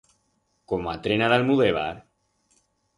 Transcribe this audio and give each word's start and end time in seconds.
Como 0.71 0.89
a 0.95 0.97
trena 1.05 1.29
d'Almudébar? 1.35 1.89